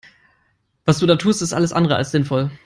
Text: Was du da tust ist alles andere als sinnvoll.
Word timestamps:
Was 0.83 0.97
du 0.97 1.05
da 1.05 1.15
tust 1.15 1.43
ist 1.43 1.53
alles 1.53 1.73
andere 1.73 1.95
als 1.95 2.09
sinnvoll. 2.09 2.49